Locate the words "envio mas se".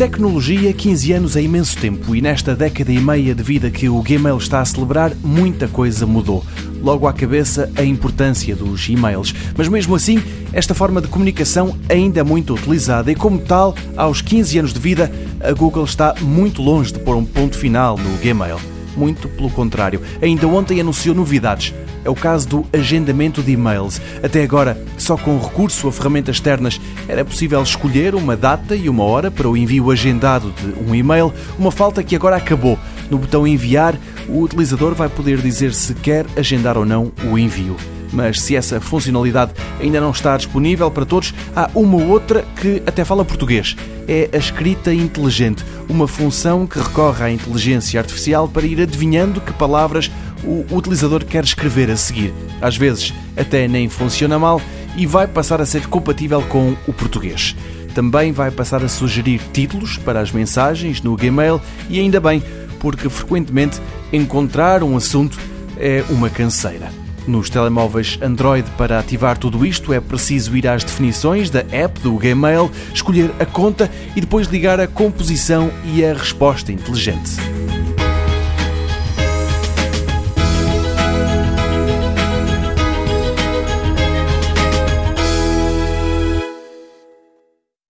37.36-38.56